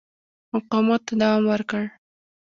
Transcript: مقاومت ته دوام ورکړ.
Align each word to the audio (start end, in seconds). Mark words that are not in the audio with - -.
مقاومت 0.53 1.01
ته 1.07 1.13
دوام 1.21 1.41
ورکړ. 1.51 1.83